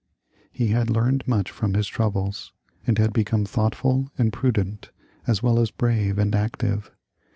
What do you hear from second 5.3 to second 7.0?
well as brave and active.